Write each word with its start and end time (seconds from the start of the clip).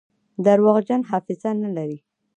درواغجن 0.45 1.01
حافظه 1.09 1.49
نلري. 1.61 1.97